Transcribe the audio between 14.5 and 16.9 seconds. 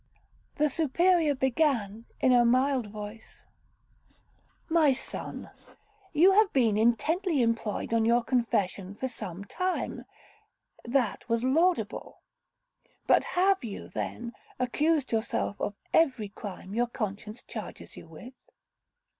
accused yourself of every crime your